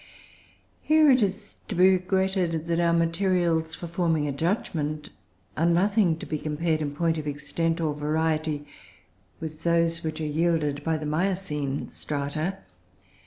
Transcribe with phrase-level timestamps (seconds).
[0.81, 5.11] Here it is to be regretted that our materials for forming a judgment
[5.55, 8.65] are nothing to be compared in point of extent or variety
[9.39, 12.57] with those which are yielded by the Miocene strata.